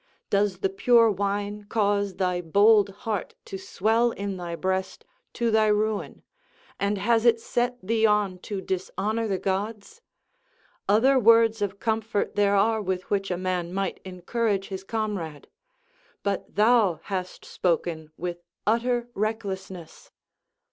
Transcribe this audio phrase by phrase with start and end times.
[0.31, 5.67] Does the pure wine cause thy bold heart to swell in thy breast to thy
[5.67, 6.23] ruin,
[6.79, 10.01] and has it set thee on to dishonour the gods?
[10.89, 15.47] Other words of comfort there are with which a man might encourage his comrade;
[16.23, 20.09] but thou hast spoken with utter recklessness.